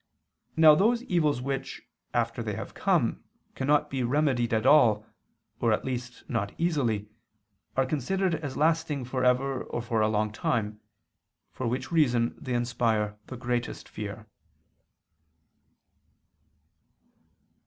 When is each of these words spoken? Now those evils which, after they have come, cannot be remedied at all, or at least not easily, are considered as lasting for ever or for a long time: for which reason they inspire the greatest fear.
Now 0.57 0.73
those 0.73 1.03
evils 1.03 1.43
which, 1.43 1.83
after 2.11 2.41
they 2.41 2.55
have 2.55 2.73
come, 2.73 3.23
cannot 3.53 3.87
be 3.91 4.01
remedied 4.01 4.51
at 4.51 4.65
all, 4.65 5.05
or 5.59 5.71
at 5.71 5.85
least 5.85 6.27
not 6.27 6.53
easily, 6.57 7.07
are 7.77 7.85
considered 7.85 8.33
as 8.33 8.57
lasting 8.57 9.05
for 9.05 9.23
ever 9.23 9.63
or 9.63 9.79
for 9.79 10.01
a 10.01 10.07
long 10.07 10.31
time: 10.31 10.81
for 11.51 11.67
which 11.67 11.91
reason 11.91 12.35
they 12.41 12.55
inspire 12.55 13.19
the 13.27 13.37
greatest 13.37 13.87
fear. 13.87 14.25